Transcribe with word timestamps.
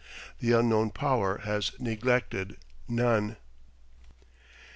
The 0.39 0.51
Unknown 0.53 0.89
Power 0.89 1.37
has 1.43 1.73
neglected 1.79 2.57
none. 2.87 3.37